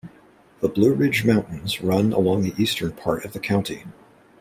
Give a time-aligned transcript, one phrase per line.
[0.61, 3.83] The Blue Ridge Mountains run along the eastern part of the county.